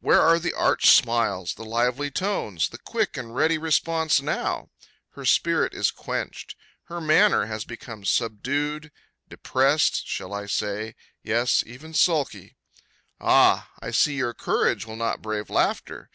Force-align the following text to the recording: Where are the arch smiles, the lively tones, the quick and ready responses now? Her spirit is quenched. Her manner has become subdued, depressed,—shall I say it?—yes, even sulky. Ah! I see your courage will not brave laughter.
Where 0.00 0.20
are 0.20 0.40
the 0.40 0.52
arch 0.54 0.88
smiles, 0.90 1.54
the 1.54 1.64
lively 1.64 2.10
tones, 2.10 2.70
the 2.70 2.78
quick 2.78 3.16
and 3.16 3.32
ready 3.32 3.58
responses 3.58 4.20
now? 4.20 4.70
Her 5.10 5.24
spirit 5.24 5.72
is 5.72 5.92
quenched. 5.92 6.56
Her 6.86 7.00
manner 7.00 7.46
has 7.46 7.64
become 7.64 8.04
subdued, 8.04 8.90
depressed,—shall 9.28 10.34
I 10.34 10.46
say 10.46 10.88
it?—yes, 11.22 11.62
even 11.64 11.94
sulky. 11.94 12.56
Ah! 13.20 13.70
I 13.80 13.92
see 13.92 14.16
your 14.16 14.34
courage 14.34 14.84
will 14.84 14.96
not 14.96 15.22
brave 15.22 15.48
laughter. 15.48 16.06